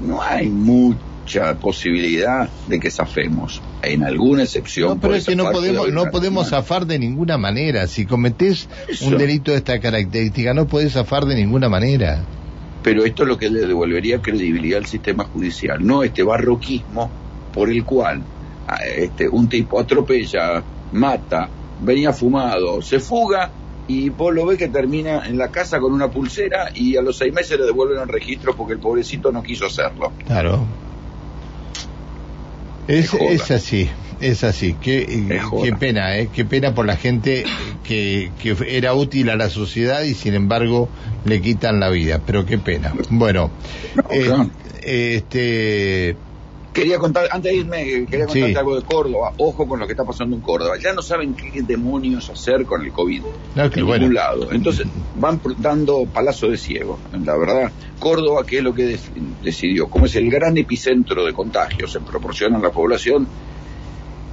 no 0.00 0.22
hay 0.22 0.48
mucha 0.48 1.54
posibilidad 1.58 2.48
de 2.68 2.80
que 2.80 2.90
zafemos. 2.90 3.60
En 3.82 4.04
alguna 4.04 4.44
excepción. 4.44 4.88
No, 4.88 5.00
pero 5.00 5.14
es 5.14 5.26
que 5.26 5.36
no 5.36 5.50
podemos, 5.50 5.90
no 5.90 6.06
podemos 6.06 6.48
zafar 6.48 6.86
de 6.86 6.98
ninguna 6.98 7.36
manera. 7.38 7.86
Si 7.86 8.06
cometés 8.06 8.68
un 9.02 9.18
delito 9.18 9.50
de 9.50 9.58
esta 9.58 9.80
característica, 9.80 10.54
no 10.54 10.66
podés 10.66 10.92
zafar 10.92 11.26
de 11.26 11.34
ninguna 11.34 11.68
manera. 11.68 12.24
Pero 12.82 13.04
esto 13.04 13.24
es 13.24 13.28
lo 13.28 13.36
que 13.36 13.50
le 13.50 13.66
devolvería 13.66 14.22
credibilidad 14.22 14.78
al 14.78 14.86
sistema 14.86 15.24
judicial, 15.24 15.84
no 15.84 16.02
este 16.04 16.22
barroquismo 16.22 17.10
por 17.52 17.70
el 17.70 17.84
cual 17.84 18.22
este, 18.96 19.28
un 19.28 19.48
tipo 19.48 19.80
atropella, 19.80 20.62
mata, 20.92 21.48
venía 21.80 22.12
fumado, 22.12 22.82
se 22.82 23.00
fuga 23.00 23.50
y 23.88 24.10
vos 24.10 24.34
lo 24.34 24.46
ves 24.46 24.58
que 24.58 24.68
termina 24.68 25.26
en 25.26 25.38
la 25.38 25.48
casa 25.48 25.80
con 25.80 25.92
una 25.92 26.10
pulsera 26.10 26.70
y 26.74 26.96
a 26.96 27.02
los 27.02 27.16
seis 27.16 27.32
meses 27.32 27.58
le 27.58 27.64
devuelven 27.64 27.98
el 28.00 28.08
registro 28.08 28.54
porque 28.54 28.74
el 28.74 28.78
pobrecito 28.78 29.32
no 29.32 29.42
quiso 29.42 29.66
hacerlo. 29.66 30.12
Claro. 30.26 30.66
Es, 32.86 33.12
es 33.14 33.50
así, 33.50 33.88
es 34.20 34.44
así. 34.44 34.76
Qué, 34.80 35.40
qué 35.62 35.72
pena, 35.72 36.16
¿eh? 36.18 36.28
Qué 36.32 36.44
pena 36.44 36.74
por 36.74 36.86
la 36.86 36.96
gente 36.96 37.44
que, 37.82 38.30
que 38.40 38.56
era 38.68 38.94
útil 38.94 39.30
a 39.30 39.36
la 39.36 39.48
sociedad 39.50 40.02
y 40.02 40.14
sin 40.14 40.34
embargo 40.34 40.88
le 41.24 41.40
quitan 41.40 41.80
la 41.80 41.88
vida. 41.88 42.20
Pero 42.24 42.44
qué 42.46 42.58
pena. 42.58 42.94
Bueno, 43.10 43.50
eh, 44.10 44.30
este 44.82 46.16
Quería 46.78 46.98
contar, 46.98 47.28
antes 47.30 47.52
de 47.52 47.58
irme, 47.58 48.06
quería 48.06 48.26
contarte 48.26 48.58
algo 48.58 48.76
de 48.76 48.82
Córdoba. 48.82 49.32
Ojo 49.38 49.66
con 49.66 49.80
lo 49.80 49.86
que 49.86 49.92
está 49.92 50.04
pasando 50.04 50.36
en 50.36 50.42
Córdoba. 50.42 50.76
Ya 50.82 50.92
no 50.92 51.02
saben 51.02 51.34
qué 51.34 51.62
demonios 51.62 52.30
hacer 52.30 52.64
con 52.64 52.84
el 52.84 52.92
COVID. 52.92 53.22
No, 53.54 53.64
en 53.64 53.72
ningún 53.74 54.14
lado. 54.14 54.52
Entonces 54.52 54.86
van 55.16 55.40
dando 55.58 56.06
palazo 56.06 56.48
de 56.48 56.56
ciego. 56.56 56.98
La 57.24 57.36
verdad, 57.36 57.72
Córdoba, 57.98 58.44
que 58.46 58.58
es 58.58 58.62
lo 58.62 58.74
que 58.74 58.98
decidió, 59.42 59.88
como 59.88 60.06
es 60.06 60.14
el 60.16 60.30
gran 60.30 60.56
epicentro 60.56 61.24
de 61.24 61.32
contagios 61.32 61.94
en 61.96 62.04
proporción 62.04 62.54
a 62.54 62.58
la 62.58 62.70
población, 62.70 63.26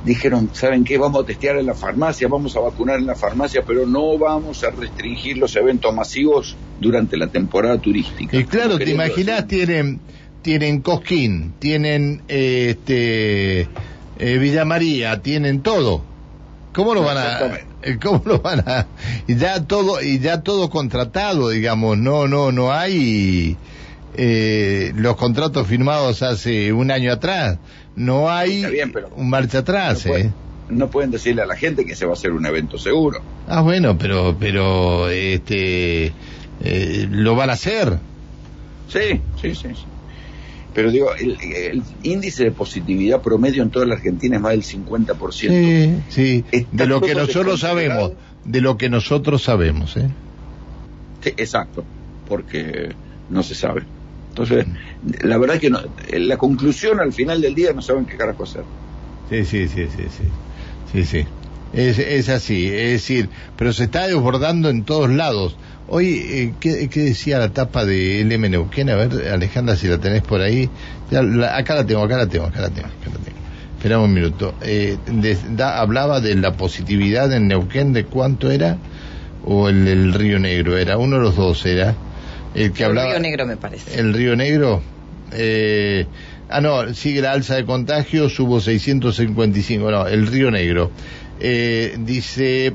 dijeron, 0.06 0.50
¿saben 0.54 0.84
qué? 0.84 0.98
Vamos 0.98 1.24
a 1.24 1.26
testear 1.26 1.58
en 1.58 1.66
la 1.66 1.74
farmacia, 1.74 2.28
vamos 2.28 2.56
a 2.56 2.60
vacunar 2.60 3.00
en 3.00 3.08
la 3.08 3.16
farmacia, 3.16 3.64
pero 3.66 3.88
no 3.88 4.18
vamos 4.18 4.64
a 4.64 4.70
restringir 4.70 5.38
los 5.38 5.56
eventos 5.56 5.94
masivos 5.94 6.56
durante 6.80 7.18
la 7.18 7.28
temporada 7.28 7.80
turística. 7.80 8.38
Y 8.38 8.46
claro, 8.46 8.78
te 8.78 8.92
imaginas, 8.92 9.48
tienen 9.48 10.00
tienen 10.46 10.82
Cosquín, 10.82 11.56
tienen 11.58 12.22
este 12.28 13.62
eh, 14.20 14.38
Villa 14.38 14.64
María, 14.64 15.24
tienen 15.24 15.62
todo. 15.62 16.04
¿Cómo 16.72 16.94
lo 16.94 17.02
van 17.02 17.18
a 17.18 17.40
eh, 17.82 17.98
cómo 18.04 18.22
lo 18.26 18.42
van 18.42 18.60
a 18.60 18.86
y 19.26 19.38
ya 19.38 19.66
todo 19.66 20.04
y 20.04 20.20
ya 20.20 20.44
todo 20.44 20.70
contratado, 20.70 21.50
digamos, 21.50 21.98
no 21.98 22.28
no 22.28 22.52
no 22.52 22.72
hay 22.72 23.58
eh, 24.18 24.94
los 24.96 25.16
contratos 25.16 25.66
firmados 25.66 26.22
hace 26.22 26.72
un 26.72 26.92
año 26.92 27.12
atrás, 27.12 27.58
no 27.96 28.30
hay 28.30 28.68
un 29.16 29.28
marcha 29.28 29.60
atrás, 29.60 30.06
no, 30.06 30.14
no 30.70 30.92
pueden 30.92 31.10
decirle 31.10 31.42
a 31.42 31.48
la 31.48 31.58
gente 31.58 31.86
que 31.86 31.96
se 31.96 32.06
va 32.06 32.12
a 32.12 32.14
hacer 32.14 32.34
un 32.34 32.46
evento 32.46 32.78
seguro. 32.78 33.20
Ah, 33.48 33.62
bueno, 33.62 33.98
pero 33.98 34.38
pero 34.40 35.10
este 35.10 36.14
lo 37.10 37.36
van 37.36 37.50
a 37.50 37.54
hacer. 37.54 37.98
Sí, 38.90 39.20
sí, 39.42 39.56
sí. 39.56 39.70
sí. 39.74 39.86
Pero 40.76 40.92
digo, 40.92 41.16
el, 41.16 41.82
índice 42.04 42.44
de 42.44 42.52
positividad 42.52 43.22
promedio 43.22 43.64
en 43.64 43.70
toda 43.70 43.86
la 43.86 43.96
Argentina 43.96 44.36
es 44.36 44.42
más 44.42 44.52
del 44.52 44.64
50%. 44.64 46.04
Sí, 46.10 46.44
sí. 46.52 46.66
de 46.70 46.86
lo 46.86 47.00
que 47.00 47.16
nosotros 47.16 47.62
sabemos, 47.62 48.12
de 48.44 48.60
lo 48.60 48.78
que 48.78 48.90
nosotros 48.90 49.42
sabemos, 49.42 49.96
¿eh? 49.96 50.10
Sí, 51.22 51.34
exacto, 51.38 51.86
porque 52.28 52.90
no 53.30 53.42
se 53.42 53.56
sabe. 53.56 53.84
Entonces, 54.30 54.66
la 55.22 55.38
verdad 55.38 55.56
es 55.56 55.62
que 55.62 55.70
no, 55.70 55.80
la 56.12 56.36
conclusión 56.36 57.00
al 57.00 57.14
final 57.14 57.40
del 57.40 57.56
día 57.56 57.72
no 57.72 57.82
saben 57.82 58.06
qué 58.06 58.18
carajo 58.18 58.44
hacer. 58.44 58.66
Sí, 59.30 59.46
sí, 59.46 59.70
sí, 59.70 59.88
sí, 59.96 60.04
sí. 60.10 60.24
Sí, 60.92 61.06
sí. 61.06 61.26
Es, 61.76 62.00
es 62.00 62.30
así, 62.30 62.68
es 62.68 62.92
decir, 62.92 63.30
pero 63.58 63.74
se 63.74 63.84
está 63.84 64.08
desbordando 64.08 64.70
en 64.70 64.84
todos 64.84 65.10
lados. 65.10 65.58
Hoy, 65.88 66.26
eh, 66.28 66.54
¿qué, 66.60 66.88
decía 66.88 67.38
la 67.38 67.50
tapa 67.50 67.86
de 67.86 68.24
LM 68.24 68.50
Neuquén? 68.50 68.90
A 68.90 68.96
ver, 68.96 69.28
Alejandra, 69.32 69.76
si 69.76 69.88
la 69.88 70.00
tenés 70.00 70.22
por 70.22 70.42
ahí. 70.42 70.70
acá 71.52 71.76
la 71.76 71.86
tengo, 71.86 72.04
acá 72.04 72.18
la 72.18 72.28
tengo, 72.28 72.46
acá 72.46 72.62
la 72.62 72.70
tengo. 72.70 72.88
Acá 72.88 73.12
la 73.14 73.20
tengo. 73.24 73.38
Esperamos 73.78 74.08
un 74.08 74.14
minuto. 74.14 74.56
Eh, 74.64 74.98
hablaba 75.62 76.22
de 76.22 76.36
la 76.36 76.54
positividad 76.54 77.32
en 77.34 77.48
Neuquén, 77.50 77.94
¿de 77.94 78.06
cuánto 78.06 78.50
era? 78.50 78.78
¿O 79.44 79.70
el, 79.70 79.88
el 79.88 80.14
Río 80.14 80.40
Negro? 80.40 80.78
Era 80.78 80.98
uno 80.98 81.18
de 81.18 81.22
los 81.22 81.36
dos, 81.36 81.64
era. 81.68 81.94
El 82.56 82.72
que 82.72 82.84
hablaba. 82.84 83.10
El 83.10 83.14
Río 83.14 83.22
Negro, 83.22 83.46
me 83.46 83.58
parece. 83.58 84.00
El 84.00 84.14
Río 84.14 84.36
Negro. 84.36 84.82
Eh, 85.34 86.08
ah, 86.50 86.62
no, 86.62 86.96
sigue 86.96 87.22
la 87.22 87.34
alza 87.34 87.56
de 87.56 87.66
contagios, 87.66 88.40
hubo 88.40 88.60
655. 88.60 89.92
No, 89.92 90.08
el 90.08 90.26
Río 90.26 90.50
Negro. 90.50 90.90
Eh, 91.40 91.98
dice 92.00 92.74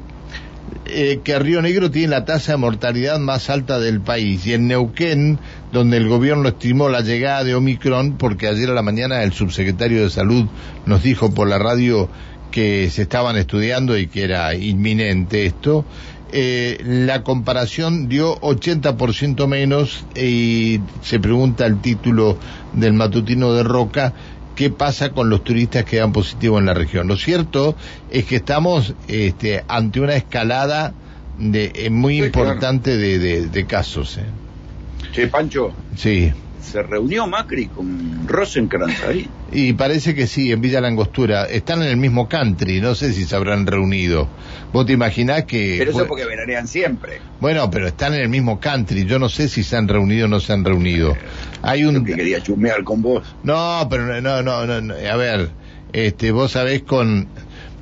eh, 0.87 1.21
que 1.25 1.39
Río 1.39 1.63
Negro 1.63 1.91
tiene 1.91 2.09
la 2.09 2.25
tasa 2.25 2.53
de 2.53 2.59
mortalidad 2.59 3.19
más 3.19 3.51
alta 3.51 3.79
del 3.79 4.01
país. 4.01 4.47
Y 4.47 4.55
en 4.55 4.69
Neuquén, 4.69 5.39
donde 5.73 5.97
el 5.97 6.09
gobierno 6.09 6.49
estimó 6.49 6.89
la 6.89 7.01
llegada 7.01 7.45
de 7.45 7.55
Omicron, 7.55 8.17
porque 8.17 8.49
ayer 8.49 8.71
a 8.71 8.75
la 8.75 8.83
mañana 8.83 9.23
el 9.23 9.33
subsecretario 9.33 10.03
de 10.03 10.11
Salud 10.11 10.47
nos 10.87 11.03
dijo 11.03 11.33
por 11.33 11.49
la 11.49 11.59
radio 11.59 12.09
que 12.51 12.91
se 12.91 13.03
estaban 13.03 13.37
estudiando 13.37 13.97
y 13.97 14.09
que 14.09 14.25
era 14.25 14.55
inminente 14.55 15.47
esto, 15.47 15.85
eh, 16.33 16.79
la 16.85 17.23
comparación 17.23 18.09
dio 18.09 18.39
80% 18.41 19.47
menos 19.49 20.05
y 20.15 20.81
se 21.03 21.19
pregunta 21.19 21.67
el 21.67 21.81
título 21.81 22.39
del 22.73 22.93
matutino 22.93 23.53
de 23.53 23.65
Roca 23.65 24.13
qué 24.61 24.69
pasa 24.69 25.13
con 25.13 25.31
los 25.31 25.43
turistas 25.43 25.87
que 25.87 25.97
dan 25.97 26.13
positivo 26.13 26.59
en 26.59 26.67
la 26.67 26.75
región. 26.75 27.09
Lo 27.09 27.17
cierto 27.17 27.77
es 28.11 28.27
que 28.27 28.37
estamos 28.37 28.93
este, 29.09 29.65
ante 29.69 30.01
una 30.01 30.17
escalada 30.17 30.93
de, 31.39 31.73
eh, 31.75 31.89
muy 31.89 32.23
importante 32.23 32.99
de, 32.99 33.49
de, 33.49 33.67
casos. 33.67 34.19
¿eh? 34.19 34.27
Che, 35.13 35.29
Pancho. 35.29 35.73
Sí. 35.97 36.31
¿Se 36.63 36.83
reunió 36.83 37.27
Macri 37.27 37.67
con 37.67 38.29
Rosenkrantz 38.29 39.03
ahí? 39.05 39.29
Y 39.53 39.73
parece 39.73 40.15
que 40.15 40.27
sí, 40.27 40.53
en 40.53 40.61
Villa 40.61 40.81
Langostura. 40.81 41.45
Están 41.47 41.83
en 41.83 41.89
el 41.89 41.97
mismo 41.97 42.29
country, 42.29 42.81
no 42.81 42.95
sé 42.95 43.13
si 43.13 43.25
se 43.25 43.35
habrán 43.35 43.67
reunido. 43.67 44.29
¿Vos 44.73 44.87
te 44.87 44.93
imaginás 44.93 45.45
que...? 45.45 45.77
Pero 45.79 45.91
eso 45.91 46.07
porque 46.07 46.25
veranean 46.25 46.69
siempre. 46.69 47.21
Bueno, 47.41 47.71
pero 47.71 47.89
están 47.89 48.15
en 48.15 48.21
el 48.21 48.29
mismo 48.29 48.61
country. 48.61 49.05
Yo 49.05 49.19
no 49.19 49.29
sé 49.29 49.49
si 49.49 49.63
se 49.63 49.77
han 49.77 49.89
reunido 49.89 50.27
o 50.27 50.29
no 50.29 50.39
se 50.39 50.53
han 50.53 50.65
reunido. 50.65 51.17
Hay 51.63 51.85
un... 51.85 52.05
que 52.05 52.15
quería 52.15 52.43
chumear 52.43 52.85
con 52.85 53.03
vos. 53.03 53.35
No, 53.43 53.87
pero 53.91 54.21
no, 54.21 54.43
no, 54.43 54.67
no, 54.67 54.95
A 54.95 55.17
ver, 55.17 55.51
este, 55.93 56.31
vos 56.31 56.53
sabés 56.53 56.83
con... 56.83 57.29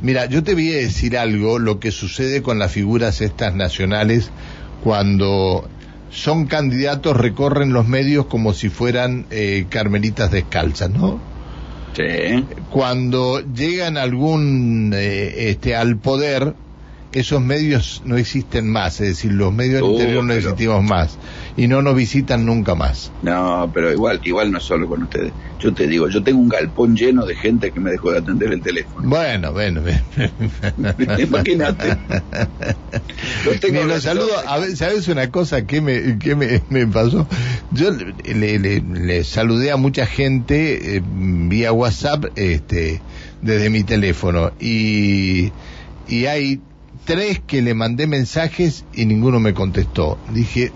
Mira, 0.01 0.27
yo 0.27 0.45
te 0.45 0.55
voy 0.55 0.73
a 0.73 0.77
decir 0.77 1.19
algo, 1.19 1.59
lo 1.59 1.81
que 1.81 1.91
sucede 1.91 2.41
con 2.41 2.59
las 2.59 2.73
figuras 2.73 3.21
estas 3.21 3.55
nacionales 3.55 4.31
cuando 4.85 5.69
son 6.11 6.47
candidatos, 6.47 7.17
recorren 7.17 7.73
los 7.73 7.87
medios 7.87 8.27
como 8.27 8.53
si 8.55 8.69
fueran 8.69 9.27
eh, 9.31 9.67
carmelitas 9.69 10.31
descalzas, 10.31 10.91
¿no? 10.91 11.21
Sí. 11.95 12.45
Cuando 12.71 13.41
llegan 13.41 13.97
algún 13.97 14.93
eh, 14.95 15.51
este 15.51 15.75
al 15.75 15.97
poder, 15.97 16.55
esos 17.13 17.41
medios 17.41 18.03
no 18.05 18.17
existen 18.17 18.71
más, 18.71 19.01
es 19.01 19.09
decir, 19.09 19.33
los 19.33 19.53
medios 19.53 19.83
del 19.83 19.93
interior 19.93 20.25
no 20.25 20.33
existimos 20.33 20.85
más 20.85 21.19
y 21.59 21.67
no 21.67 21.83
nos 21.83 21.97
visitan 21.97 22.47
nunca 22.47 22.77
más. 22.77 23.11
No, 23.23 23.69
pero 23.75 23.93
igual, 23.93 24.21
igual 24.23 24.53
no 24.53 24.59
es 24.59 24.65
solo 24.65 24.89
con 24.89 25.03
ustedes. 25.03 25.33
Yo 25.59 25.75
te 25.75 25.89
digo, 25.89 26.09
yo 26.09 26.23
tengo 26.23 26.39
un 26.39 26.49
galpón 26.49 26.97
lleno 26.97 27.27
de 27.27 27.35
gente 27.35 27.73
que 27.73 27.81
me 27.81 27.91
dejó 27.91 28.13
de 28.13 28.19
atender 28.19 28.53
el 28.53 28.63
teléfono. 28.63 29.09
Bueno, 29.09 29.53
bueno, 29.53 29.81
Imagínate. 31.19 31.99
saludo, 34.01 34.31
a 34.47 34.59
ver, 34.59 34.77
¿sabes 34.77 35.09
una 35.09 35.33
cosa 35.33 35.67
que 35.67 35.81
me, 35.81 36.19
que 36.21 36.37
me, 36.37 36.63
me 36.71 36.87
pasó? 36.87 37.27
Yo 37.73 37.91
le, 37.91 38.61
le, 38.61 38.81
le, 38.81 39.25
saludé 39.25 39.73
a 39.73 39.77
mucha 39.77 40.07
gente 40.07 40.97
eh, 40.97 41.03
vía 41.05 41.73
WhatsApp, 41.73 42.27
este, 42.37 43.03
desde 43.43 43.69
mi 43.69 43.83
teléfono 43.83 44.53
y, 44.61 45.51
y 46.07 46.27
hay 46.27 46.61
tres 47.05 47.41
que 47.45 47.63
le 47.63 47.75
mandé 47.75 48.07
mensajes 48.07 48.85
y 48.95 49.07
ninguno 49.07 49.41
me 49.41 49.55
contestó. 49.55 50.19
Dije, 50.33 50.71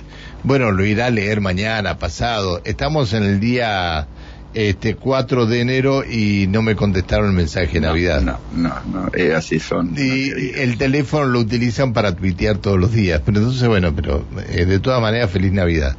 bueno, 0.45 0.73
lo 0.73 0.85
irá 0.85 1.07
a 1.07 1.11
leer 1.11 1.41
mañana, 1.41 1.99
pasado. 1.99 2.61
Estamos 2.65 3.13
en 3.13 3.23
el 3.23 3.41
día 3.41 4.07
este 4.55 4.97
4 4.97 5.47
de 5.47 5.61
enero 5.61 6.05
y 6.05 6.47
no 6.49 6.63
me 6.63 6.77
contestaron 6.77 7.31
el 7.31 7.33
mensaje 7.33 7.75
de 7.75 7.81
Navidad. 7.81 8.21
No, 8.23 8.39
no, 8.55 8.75
no, 8.93 9.11
eh, 9.15 9.35
así 9.35 9.59
son. 9.59 9.95
Y 9.97 10.31
el 10.57 10.77
teléfono 10.79 11.27
lo 11.27 11.41
utilizan 11.41 11.93
para 11.93 12.15
tuitear 12.15 12.59
todos 12.59 12.79
los 12.79 12.93
días. 12.93 13.23
Pero 13.25 13.39
entonces, 13.39 13.67
bueno, 13.69 13.95
pero 13.95 14.25
eh, 14.51 14.65
de 14.67 14.79
todas 14.81 15.01
maneras, 15.01 15.31
feliz 15.31 15.53
Navidad. 15.53 15.97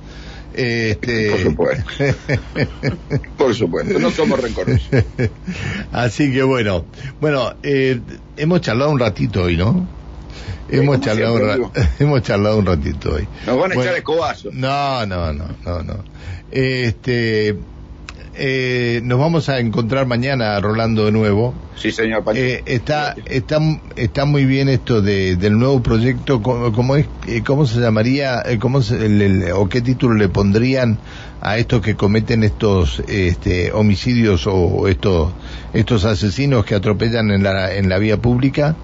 Este... 0.54 1.32
Por 1.32 1.40
supuesto. 1.40 1.86
Por 3.38 3.56
supuesto, 3.56 4.00
no 4.00 4.12
somos 4.12 4.40
rencorosos. 4.40 4.88
Así 5.92 6.32
que 6.32 6.44
bueno, 6.44 6.86
bueno, 7.20 7.56
eh, 7.64 8.00
hemos 8.38 8.62
charlado 8.62 8.92
un 8.92 9.00
ratito 9.00 9.44
hoy, 9.44 9.58
¿no? 9.58 9.88
Hemos 10.70 11.02
charlado, 11.02 11.36
un 11.36 11.72
hemos 12.00 12.22
charlado 12.22 12.58
un 12.58 12.66
ratito 12.66 13.14
hoy. 13.14 13.28
Nos 13.46 13.58
van 13.58 13.72
a 13.72 13.76
echar 13.76 13.96
escobazo. 13.96 14.50
No, 14.52 15.06
no, 15.06 15.34
no, 15.34 15.46
no, 15.66 15.84
no. 15.84 16.04
Este, 16.52 17.56
eh, 18.36 19.02
nos 19.04 19.20
vamos 19.20 19.50
a 19.50 19.60
encontrar 19.60 20.08
mañana, 20.08 20.60
Rolando, 20.60 21.06
de 21.06 21.12
nuevo. 21.12 21.54
Sí, 21.76 21.92
señor. 21.92 22.24
Eh, 22.36 22.64
está, 22.66 23.16
está, 23.26 23.60
está 23.96 24.26
muy 24.26 24.46
bien 24.46 24.70
esto 24.70 25.02
de, 25.02 25.36
del 25.36 25.58
nuevo 25.58 25.84
proyecto. 25.84 26.42
¿Cómo, 26.42 26.96
es, 26.96 27.08
eh, 27.28 27.44
cómo 27.46 27.66
se 27.66 27.80
llamaría 27.80 28.42
eh, 28.46 28.58
cómo 28.58 28.80
o 29.56 29.70
qué 29.70 29.82
título 29.82 30.16
le 30.16 30.30
pondrían 30.30 30.98
a 31.42 31.58
estos 31.58 31.82
que 31.82 31.96
cometen 31.96 32.44
estos 32.44 33.04
este, 33.08 33.72
homicidios 33.72 34.48
o 34.48 34.88
estos, 34.88 35.32
estos 35.74 36.06
asesinos 36.06 36.66
que 36.66 36.76
atropellan 36.76 37.32
en 37.32 37.44
la, 37.44 37.76
en 37.76 37.90
la 37.90 38.00
vía 38.00 38.18
pública? 38.18 38.76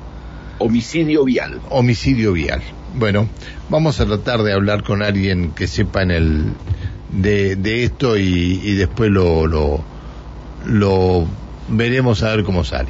Homicidio 0.59 1.25
vial. 1.25 1.59
Homicidio 1.69 2.33
vial. 2.33 2.61
Bueno, 2.95 3.27
vamos 3.69 3.99
a 3.99 4.05
tratar 4.05 4.43
de 4.43 4.53
hablar 4.53 4.83
con 4.83 5.01
alguien 5.01 5.51
que 5.51 5.67
sepa 5.67 6.01
en 6.03 6.11
el 6.11 6.43
de, 7.11 7.55
de 7.55 7.83
esto 7.83 8.17
y, 8.17 8.61
y 8.63 8.75
después 8.75 9.09
lo, 9.09 9.47
lo, 9.47 9.83
lo 10.65 11.25
veremos 11.69 12.23
a 12.23 12.35
ver 12.35 12.43
cómo 12.43 12.63
sale. 12.63 12.89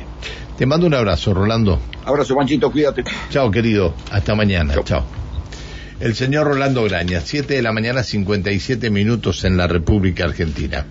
Te 0.58 0.66
mando 0.66 0.88
un 0.88 0.94
abrazo, 0.94 1.34
Rolando. 1.34 1.80
Abrazo, 2.06 2.36
Manchito, 2.36 2.72
cuídate. 2.72 3.04
Chao, 3.30 3.50
querido. 3.52 3.94
Hasta 4.12 4.36
mañana. 4.36 4.74
Chao. 4.84 5.06
El 6.00 6.16
señor 6.16 6.48
Rolando 6.48 6.84
Graña, 6.84 7.22
7 7.22 7.56
de 7.56 7.62
la 7.62 7.74
mañana, 7.74 8.04
57 8.04 8.90
minutos 8.90 9.44
en 9.44 9.58
la 9.58 9.68
República 9.68 10.24
Argentina. 10.26 10.86